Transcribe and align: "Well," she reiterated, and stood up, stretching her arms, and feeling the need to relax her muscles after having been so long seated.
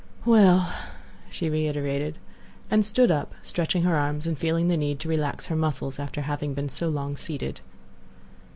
"Well," 0.25 0.73
she 1.29 1.47
reiterated, 1.47 2.17
and 2.71 2.83
stood 2.83 3.11
up, 3.11 3.35
stretching 3.43 3.83
her 3.83 3.95
arms, 3.95 4.25
and 4.25 4.35
feeling 4.35 4.67
the 4.67 4.75
need 4.75 4.97
to 5.01 5.07
relax 5.09 5.45
her 5.45 5.55
muscles 5.55 5.99
after 5.99 6.21
having 6.21 6.55
been 6.55 6.69
so 6.69 6.89
long 6.89 7.15
seated. 7.15 7.61